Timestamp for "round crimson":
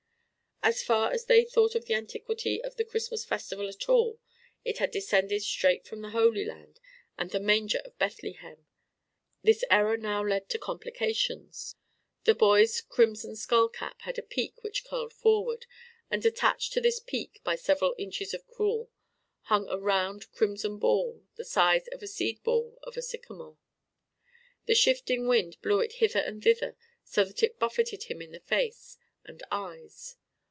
19.79-20.77